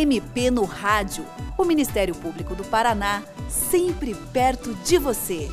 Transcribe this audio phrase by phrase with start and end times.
[0.00, 1.26] MP no Rádio.
[1.58, 5.46] O Ministério Público do Paraná, sempre perto de você.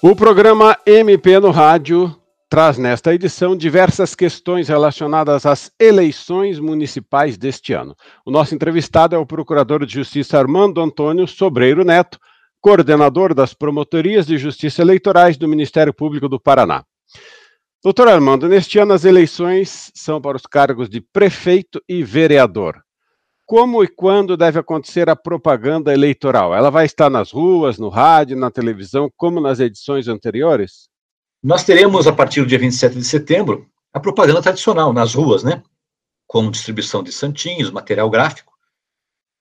[0.00, 2.14] O programa MP no Rádio
[2.48, 7.96] traz nesta edição diversas questões relacionadas às eleições municipais deste ano.
[8.24, 12.20] O nosso entrevistado é o Procurador de Justiça Armando Antônio Sobreiro Neto,
[12.60, 16.84] coordenador das Promotorias de Justiça Eleitorais do Ministério Público do Paraná.
[17.86, 22.82] Doutor Armando, neste ano as eleições são para os cargos de prefeito e vereador.
[23.46, 26.52] Como e quando deve acontecer a propaganda eleitoral?
[26.52, 30.88] Ela vai estar nas ruas, no rádio, na televisão, como nas edições anteriores?
[31.40, 35.62] Nós teremos, a partir do dia 27 de setembro, a propaganda tradicional nas ruas, né?
[36.26, 38.52] Como distribuição de santinhos, material gráfico.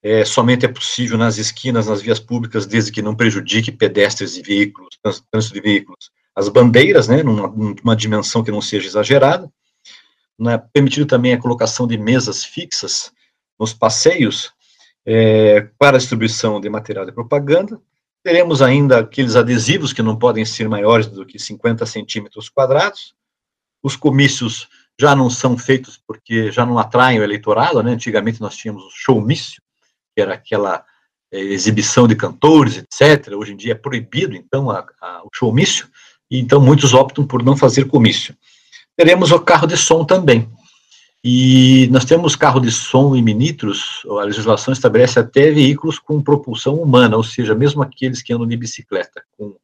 [0.04, 4.44] É, somente é possível nas esquinas, nas vias públicas, desde que não prejudique pedestres e
[4.44, 5.00] veículos,
[5.32, 6.12] trânsito de veículos.
[6.36, 9.50] As bandeiras, né, numa, numa dimensão que não seja exagerada.
[10.48, 13.12] É permitido também a colocação de mesas fixas
[13.58, 14.52] nos passeios
[15.06, 17.80] é, para distribuição de material de propaganda.
[18.22, 23.16] Teremos ainda aqueles adesivos que não podem ser maiores do que 50 centímetros quadrados.
[23.84, 24.68] Os comícios
[25.00, 27.92] já não são feitos porque já não atraem o eleitorado, né?
[27.92, 29.62] Antigamente nós tínhamos o showmício,
[30.16, 30.84] que era aquela
[31.32, 33.34] é, exibição de cantores, etc.
[33.34, 35.88] Hoje em dia é proibido, então, a, a, o showmício,
[36.30, 38.36] então muitos optam por não fazer comício.
[38.96, 40.50] Teremos o carro de som também.
[41.24, 46.76] E nós temos carro de som e minitros, a legislação estabelece até veículos com propulsão
[46.76, 49.56] humana, ou seja, mesmo aqueles que andam de bicicleta com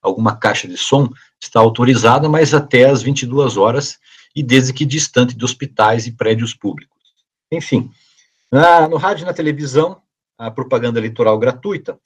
[0.00, 3.98] alguma caixa de som, está autorizada, mas até às 22 horas
[4.34, 6.96] e desde que distante de hospitais e prédios públicos.
[7.52, 7.90] Enfim,
[8.50, 10.00] na, no rádio e na televisão,
[10.38, 11.98] a propaganda eleitoral gratuita,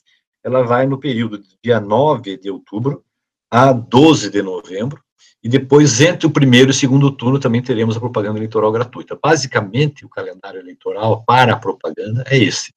[0.43, 3.05] ela vai no período de dia 9 de outubro
[3.49, 5.01] a 12 de novembro,
[5.43, 9.17] e depois, entre o primeiro e o segundo turno, também teremos a propaganda eleitoral gratuita.
[9.21, 12.73] Basicamente, o calendário eleitoral para a propaganda é esse.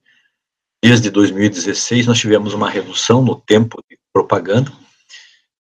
[0.83, 4.73] Desde 2016, nós tivemos uma redução no tempo de propaganda,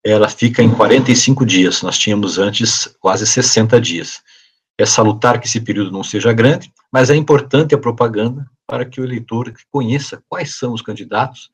[0.04, 4.22] ela fica em 45 dias, nós tínhamos antes quase 60 dias.
[4.78, 9.00] É salutar que esse período não seja grande, mas é importante a propaganda para que
[9.00, 11.50] o eleitor conheça quais são os candidatos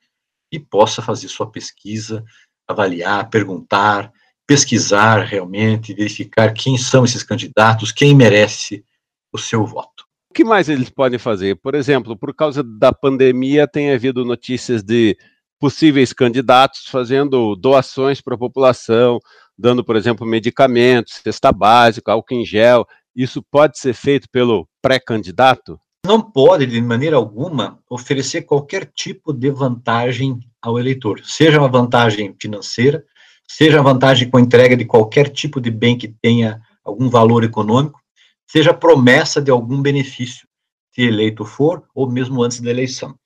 [0.53, 2.25] e possa fazer sua pesquisa,
[2.67, 4.13] avaliar, perguntar,
[4.47, 8.85] pesquisar realmente, verificar quem são esses candidatos, quem merece
[9.33, 10.05] o seu voto.
[10.31, 11.57] O que mais eles podem fazer?
[11.57, 15.17] Por exemplo, por causa da pandemia, tem havido notícias de
[15.59, 19.19] possíveis candidatos fazendo doações para a população,
[19.59, 22.87] dando, por exemplo, medicamentos, cesta básica, álcool em gel.
[23.15, 25.81] Isso pode ser feito pelo pré-candidato?
[26.07, 32.35] Não pode, de maneira alguma, oferecer qualquer tipo de vantagem ao eleitor, seja uma vantagem
[32.43, 33.05] financeira,
[33.47, 37.45] seja a vantagem com a entrega de qualquer tipo de bem que tenha algum valor
[37.45, 38.01] econômico,
[38.49, 40.49] seja promessa de algum benefício,
[40.93, 43.17] se eleito for, ou mesmo antes da eleição.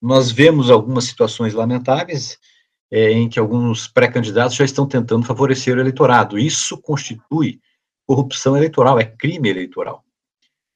[0.00, 2.38] Nós vemos algumas situações lamentáveis
[2.90, 6.38] é, em que alguns pré-candidatos já estão tentando favorecer o eleitorado.
[6.38, 7.60] Isso constitui
[8.06, 10.04] corrupção eleitoral, é crime eleitoral,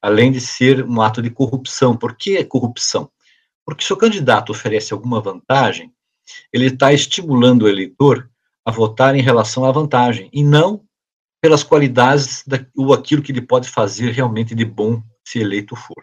[0.01, 1.95] além de ser um ato de corrupção.
[1.95, 3.11] Por que corrupção?
[3.63, 5.94] Porque se o candidato oferece alguma vantagem,
[6.53, 8.29] ele está estimulando o eleitor
[8.65, 10.83] a votar em relação à vantagem, e não
[11.41, 16.03] pelas qualidades da, ou aquilo que ele pode fazer realmente de bom se eleito for.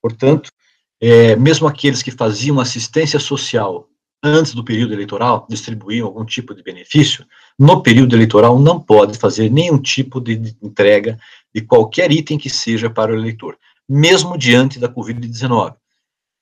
[0.00, 0.52] Portanto,
[1.00, 3.88] é, mesmo aqueles que faziam assistência social
[4.22, 7.24] antes do período eleitoral, distribuíam algum tipo de benefício,
[7.58, 11.18] no período eleitoral não pode fazer nenhum tipo de, entrega
[11.54, 13.56] de qualquer item que seja para o eleitor,
[13.88, 15.74] mesmo diante da Covid-19.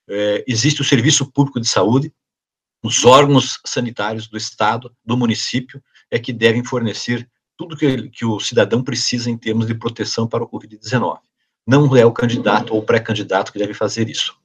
[0.08, 2.12] É, existe o Serviço Público de Saúde,
[2.82, 8.38] os órgãos sanitários do Estado, do município, é que devem fornecer tudo que, que o
[8.38, 11.18] cidadão precisa em termos de proteção para o Covid-19.
[11.66, 14.36] Não é o candidato ou pré-candidato que deve fazer isso.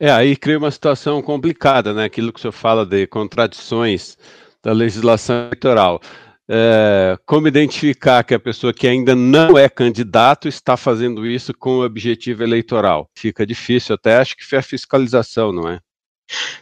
[0.00, 2.04] É, aí cria uma situação complicada, né?
[2.04, 4.16] Aquilo que o senhor fala de contradições
[4.62, 6.00] da legislação eleitoral.
[6.48, 11.78] É, como identificar que a pessoa que ainda não é candidato está fazendo isso com
[11.78, 13.10] o objetivo eleitoral?
[13.14, 15.80] Fica difícil, até acho que foi a fiscalização, não é?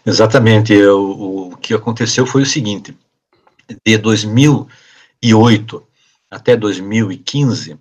[0.04, 0.74] Exatamente.
[0.86, 2.96] O, o que aconteceu foi o seguinte:
[3.84, 5.86] de 2008
[6.30, 7.78] até 2015,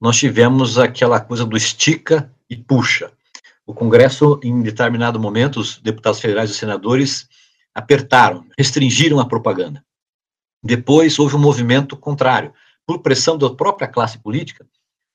[0.00, 3.12] nós tivemos aquela coisa do estica e puxa.
[3.66, 7.28] O Congresso, em determinado momento, os deputados federais e senadores
[7.74, 9.84] apertaram, restringiram a propaganda.
[10.62, 12.52] Depois houve um movimento contrário.
[12.86, 14.66] Por pressão da própria classe política,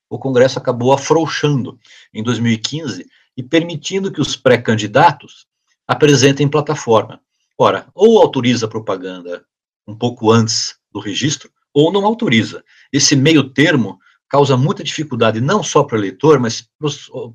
[0.10, 1.78] o Congresso acabou afrouxando
[2.14, 5.46] em 2015 e permitindo que os pré-candidatos
[5.88, 7.22] apresentem plataforma.
[7.58, 9.46] Ora, ou autoriza a propaganda
[9.88, 12.64] um pouco antes do registro, ou não autoriza.
[12.92, 14.00] Esse meio termo
[14.30, 16.68] causa muita dificuldade, não só para o eleitor, mas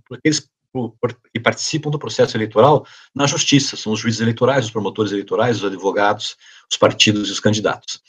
[0.08, 0.48] para aqueles
[1.32, 5.64] que participam do processo eleitoral na justiça, são os juízes eleitorais, os promotores eleitorais, os
[5.64, 6.36] advogados,
[6.70, 8.00] os partidos e os candidatos.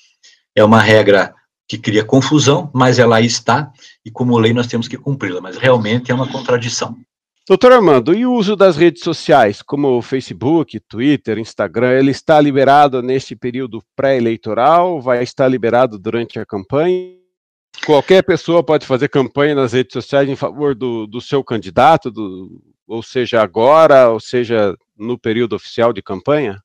[0.55, 1.33] É uma regra
[1.67, 3.71] que cria confusão, mas ela aí está,
[4.05, 6.97] e como lei nós temos que cumpri-la, mas realmente é uma contradição.
[7.51, 12.39] Doutor Armando, e o uso das redes sociais, como o Facebook, Twitter, Instagram, ele está
[12.39, 15.01] liberado neste período pré-eleitoral?
[15.01, 17.13] Vai estar liberado durante a campanha?
[17.85, 22.63] Qualquer pessoa pode fazer campanha nas redes sociais em favor do, do seu candidato, do,
[22.87, 26.57] ou seja, agora, ou seja, no período oficial de campanha?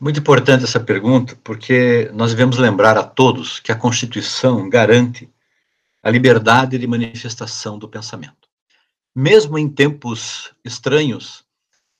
[0.00, 5.28] Muito importante essa pergunta, porque nós devemos lembrar a todos que a Constituição garante
[6.02, 8.43] a liberdade de manifestação do pensamento
[9.14, 11.44] mesmo em tempos estranhos,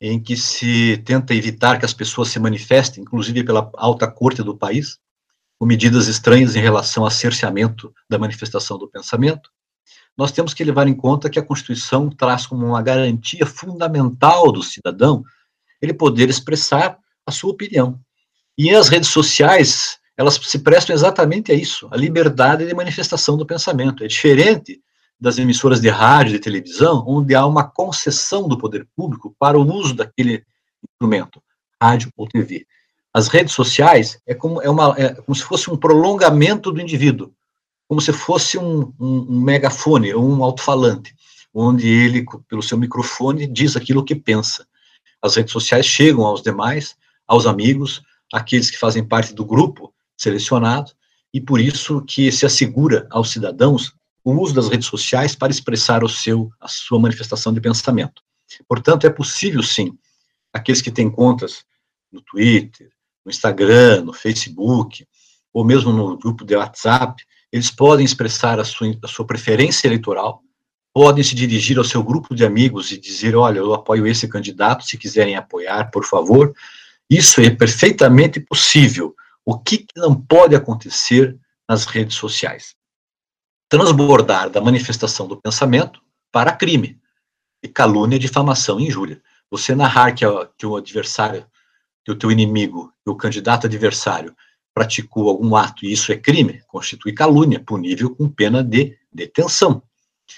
[0.01, 4.57] em que se tenta evitar que as pessoas se manifestem, inclusive pela alta corte do
[4.57, 4.99] país,
[5.59, 9.51] com medidas estranhas em relação ao cerceamento da manifestação do pensamento,
[10.17, 14.63] nós temos que levar em conta que a Constituição traz como uma garantia fundamental do
[14.63, 15.25] cidadão
[15.81, 18.01] ele poder expressar a sua opinião.
[18.57, 23.47] E as redes sociais, elas se prestam exatamente a isso, a liberdade de manifestação do
[23.47, 24.05] pensamento.
[24.05, 24.81] É diferente
[25.25, 29.59] das emissoras de rádio e de televisão, onde há uma concessão do poder público para
[29.59, 30.45] o uso daquele
[30.87, 31.43] instrumento,
[31.81, 32.67] rádio ou TV.
[33.11, 37.33] As redes sociais é como, é uma, é como se fosse um prolongamento do indivíduo,
[37.89, 41.15] como se fosse um, um, um megafone um alto-falante,
[41.55, 44.67] onde ele, pelo seu microfone, diz aquilo que pensa.
[45.23, 50.93] As redes sociais chegam aos demais, aos amigos, aqueles que fazem parte do grupo selecionado,
[51.33, 53.95] e por isso que se assegura aos cidadãos
[54.25, 58.23] o uso das redes sociais para expressar o seu, a sua manifestação de pensamento.
[58.67, 59.99] Portanto, é possível, sim,
[60.53, 61.65] aqueles que têm contas
[62.11, 62.89] no Twitter,
[63.25, 65.07] no Instagram, no Facebook,
[65.53, 67.23] ou mesmo no grupo de WhatsApp,
[67.53, 70.43] eles podem expressar a sua, a sua preferência eleitoral,
[70.93, 74.85] podem se dirigir ao seu grupo de amigos e dizer, olha, eu apoio esse candidato,
[74.85, 76.55] se quiserem apoiar, por favor.
[77.11, 79.15] Isso é perfeitamente possível.
[79.45, 81.37] O que não pode acontecer
[81.69, 82.75] nas redes sociais?
[83.69, 86.01] Transbordar da manifestação do pensamento
[86.31, 87.01] para crime,
[87.65, 89.23] e calúnia, difamação injúria.
[89.51, 90.27] Você narrar que,
[90.59, 91.47] que o adversário,
[92.05, 94.37] que o teu inimigo, que o candidato adversário
[94.75, 99.83] praticou algum ato e isso é crime, constitui calúnia, punível com pena de detenção.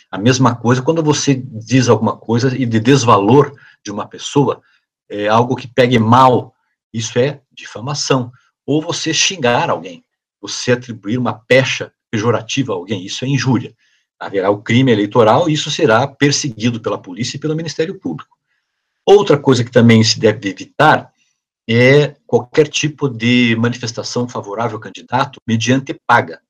[0.09, 3.53] A mesma coisa quando você diz alguma coisa e de desvalor
[3.85, 4.63] de uma pessoa,
[5.09, 6.55] é algo que pegue mal,
[6.93, 8.31] isso é difamação.
[8.65, 10.05] Ou você xingar alguém,
[10.41, 13.75] você atribuir uma pecha pejorativa a alguém, isso é injúria.
[14.19, 18.37] Haverá o crime eleitoral e isso será perseguido pela polícia e pelo Ministério Público.
[19.05, 21.13] Outra coisa que também se deve evitar
[21.69, 26.41] é qualquer tipo de manifestação favorável ao candidato mediante paga.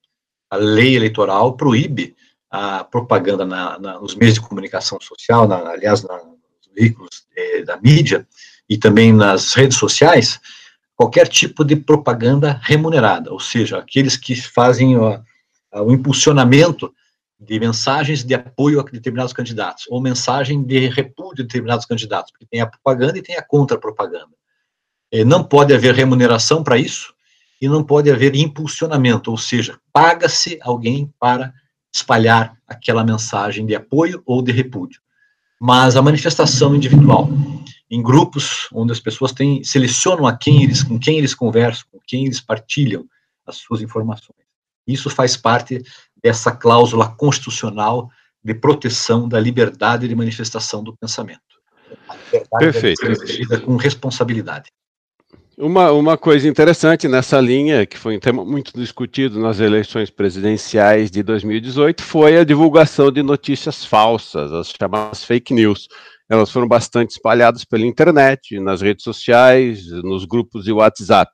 [0.50, 2.14] A lei eleitoral proíbe
[2.50, 7.76] a propaganda na, na, nos meios de comunicação social, na, aliás, nos veículos eh, da
[7.78, 8.26] mídia
[8.68, 10.40] e também nas redes sociais,
[10.94, 15.20] qualquer tipo de propaganda remunerada, ou seja, aqueles que fazem ó,
[15.82, 16.92] o impulsionamento
[17.38, 22.46] de mensagens de apoio a determinados candidatos, ou mensagem de repúdio a determinados candidatos, porque
[22.46, 24.34] tem a propaganda e tem a contra-propaganda.
[25.12, 27.14] É, não pode haver remuneração para isso,
[27.60, 31.52] e não pode haver impulsionamento, ou seja, paga-se alguém para
[31.94, 35.00] espalhar aquela mensagem de apoio ou de repúdio.
[35.58, 37.30] Mas a manifestação individual,
[37.90, 41.98] em grupos onde as pessoas têm, selecionam a quem eles, com quem eles conversam, com
[42.06, 43.06] quem eles partilham
[43.46, 44.45] as suas informações.
[44.86, 45.82] Isso faz parte
[46.22, 48.08] dessa cláusula constitucional
[48.42, 51.40] de proteção da liberdade de manifestação do pensamento.
[52.52, 53.02] A Perfeito.
[53.48, 54.70] Deve com responsabilidade.
[55.58, 61.10] Uma, uma coisa interessante nessa linha, que foi um tema muito discutido nas eleições presidenciais
[61.10, 65.88] de 2018, foi a divulgação de notícias falsas, as chamadas fake news.
[66.28, 71.32] Elas foram bastante espalhadas pela internet, nas redes sociais, nos grupos de WhatsApp.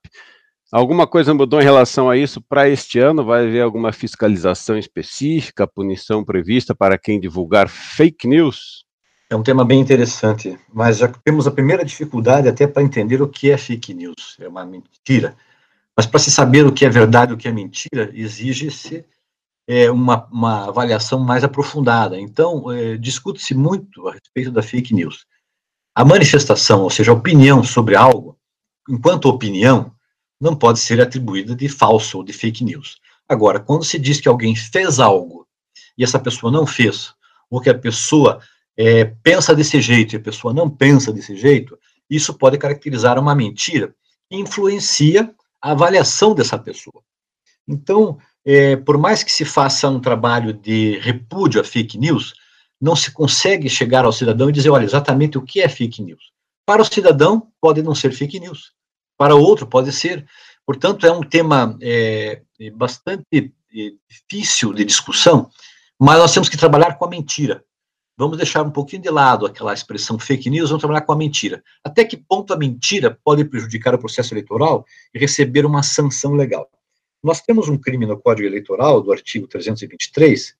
[0.72, 3.22] Alguma coisa mudou em relação a isso para este ano?
[3.22, 8.86] Vai haver alguma fiscalização específica, punição prevista para quem divulgar fake news?
[9.28, 13.28] É um tema bem interessante, mas já temos a primeira dificuldade até para entender o
[13.28, 14.38] que é fake news.
[14.40, 15.36] É uma mentira.
[15.94, 19.04] Mas para se saber o que é verdade e o que é mentira, exige-se
[19.68, 22.18] é, uma, uma, avaliação mais aprofundada.
[22.18, 25.26] Então, é, discute-se muito a respeito da fake news.
[25.94, 28.38] A manifestação, ou seja, a opinião sobre algo,
[28.88, 29.92] enquanto opinião,
[30.42, 33.00] não pode ser atribuída de falso ou de fake news.
[33.28, 35.46] Agora, quando se diz que alguém fez algo
[35.96, 37.14] e essa pessoa não fez,
[37.49, 38.40] ou que a pessoa
[38.76, 41.78] é, pensa desse jeito e a pessoa não pensa desse jeito,
[42.11, 43.94] isso pode caracterizar uma mentira
[44.28, 45.32] que influencia
[45.62, 47.04] a avaliação dessa pessoa.
[47.68, 52.34] Então, é, por mais que se faça um trabalho de repúdio a fake news,
[52.80, 56.32] não se consegue chegar ao cidadão e dizer, olha, exatamente o que é fake news.
[56.66, 58.72] Para o cidadão, pode não ser fake news.
[59.22, 60.26] Para outro, pode ser.
[60.66, 65.48] Portanto, é um tema é, é bastante é, difícil de discussão,
[65.96, 67.62] mas nós temos que trabalhar com a mentira.
[68.18, 71.62] Vamos deixar um pouquinho de lado aquela expressão fake news, vamos trabalhar com a mentira.
[71.84, 76.68] Até que ponto a mentira pode prejudicar o processo eleitoral e receber uma sanção legal?
[77.22, 80.56] Nós temos um crime no Código Eleitoral, do artigo 323,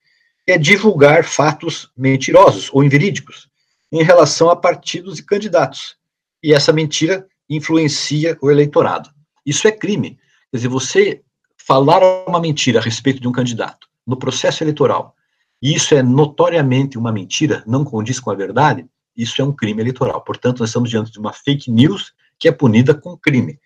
[0.47, 3.49] que é divulgar fatos mentirosos ou inverídicos
[3.91, 5.97] em relação a partidos e candidatos.
[6.41, 7.27] E essa mentira
[7.57, 9.11] influencia o eleitorado.
[9.45, 10.19] Isso é crime.
[10.51, 11.23] Quer dizer, você
[11.57, 15.15] falar uma mentira a respeito de um candidato no processo eleitoral,
[15.61, 18.85] e isso é notoriamente uma mentira, não condiz com a verdade,
[19.17, 20.21] isso é um crime eleitoral.
[20.23, 23.59] Portanto, nós estamos diante de uma fake news que é punida com crime.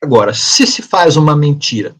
[0.00, 1.96] Agora, se se faz uma mentira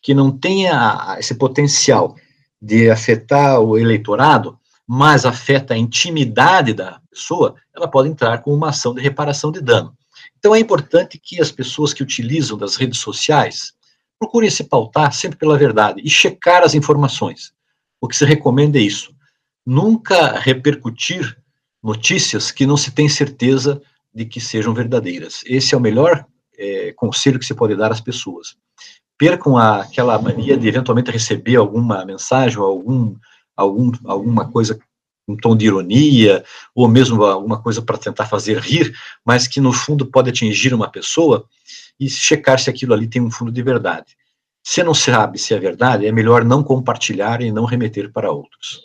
[0.00, 2.16] que não tenha esse potencial
[2.60, 8.70] de afetar o eleitorado, mas afeta a intimidade da pessoa, ela pode entrar com uma
[8.70, 9.96] ação de reparação de dano.
[10.38, 13.72] Então é importante que as pessoas que utilizam das redes sociais
[14.18, 17.52] procurem se pautar sempre pela verdade e checar as informações.
[18.00, 19.14] O que se recomenda é isso:
[19.64, 21.36] nunca repercutir
[21.82, 23.80] notícias que não se tem certeza
[24.14, 25.42] de que sejam verdadeiras.
[25.46, 26.24] Esse é o melhor
[26.56, 28.56] é, conselho que se pode dar às pessoas
[29.22, 33.14] percam a, aquela mania de eventualmente receber alguma mensagem ou algum,
[33.56, 34.80] algum, alguma coisa
[35.28, 39.72] um tom de ironia, ou mesmo alguma coisa para tentar fazer rir, mas que no
[39.72, 41.46] fundo pode atingir uma pessoa
[41.98, 44.16] e checar se aquilo ali tem um fundo de verdade.
[44.64, 48.80] Se não sabe se é verdade, é melhor não compartilhar e não remeter para outros.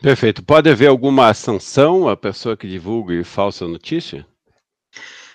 [0.00, 0.42] Perfeito.
[0.42, 4.26] Pode haver alguma sanção à pessoa que divulgue falsa notícia?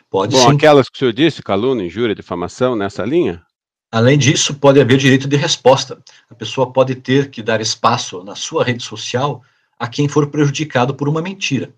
[0.09, 0.55] Pode Bom, sim.
[0.55, 3.43] aquelas que o senhor disse, calúnia, injúria, difamação, nessa linha?
[3.91, 6.01] Além disso, pode haver direito de resposta.
[6.29, 9.41] A pessoa pode ter que dar espaço na sua rede social
[9.77, 11.73] a quem for prejudicado por uma mentira.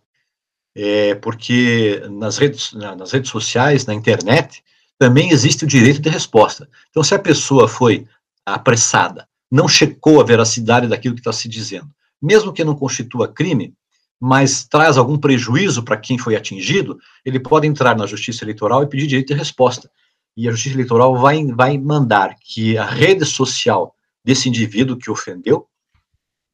[0.75, 4.63] É, porque nas redes, nas redes sociais, na internet,
[4.99, 6.69] também existe o direito de resposta.
[6.89, 8.07] Então, se a pessoa foi
[8.45, 11.89] apressada, não checou a veracidade daquilo que está se dizendo,
[12.21, 13.73] mesmo que não constitua crime,
[14.19, 18.87] mas traz algum prejuízo para quem foi atingido, ele pode entrar na justiça eleitoral e
[18.87, 19.89] pedir direito de resposta
[20.37, 25.67] e a Justiça Eleitoral vai, vai mandar que a rede social desse indivíduo que ofendeu,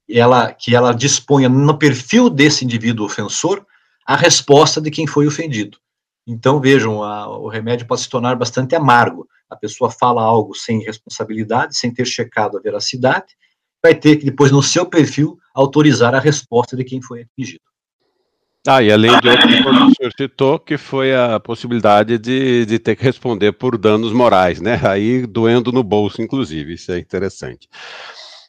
[0.10, 3.66] ela, que ela disponha no perfil desse indivíduo ofensor
[4.06, 5.78] a resposta de quem foi ofendido.
[6.28, 9.28] Então, vejam, a, o remédio pode se tornar bastante amargo.
[9.50, 13.36] A pessoa fala algo sem responsabilidade, sem ter checado a veracidade,
[13.84, 17.62] vai ter que, depois, no seu perfil, autorizar a resposta de quem foi atingido.
[18.66, 22.80] Ah, e além de outro que o senhor citou, que foi a possibilidade de, de
[22.80, 24.80] ter que responder por danos morais, né?
[24.88, 27.68] Aí doendo no bolso, inclusive, isso é interessante.